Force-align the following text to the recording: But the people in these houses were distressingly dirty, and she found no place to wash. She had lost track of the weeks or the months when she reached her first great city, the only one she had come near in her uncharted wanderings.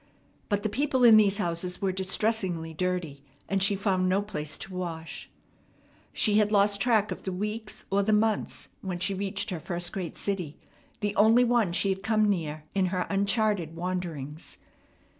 But 0.49 0.63
the 0.63 0.67
people 0.67 1.03
in 1.03 1.15
these 1.17 1.37
houses 1.37 1.79
were 1.79 1.91
distressingly 1.91 2.73
dirty, 2.73 3.23
and 3.47 3.61
she 3.61 3.75
found 3.75 4.09
no 4.09 4.23
place 4.23 4.57
to 4.57 4.73
wash. 4.73 5.29
She 6.11 6.39
had 6.39 6.51
lost 6.51 6.81
track 6.81 7.11
of 7.11 7.21
the 7.21 7.31
weeks 7.31 7.85
or 7.91 8.01
the 8.01 8.11
months 8.11 8.69
when 8.81 8.97
she 8.97 9.13
reached 9.13 9.51
her 9.51 9.59
first 9.59 9.91
great 9.91 10.17
city, 10.17 10.57
the 11.01 11.15
only 11.15 11.43
one 11.43 11.71
she 11.71 11.89
had 11.89 12.01
come 12.01 12.27
near 12.27 12.63
in 12.73 12.87
her 12.87 13.05
uncharted 13.11 13.75
wanderings. 13.75 14.57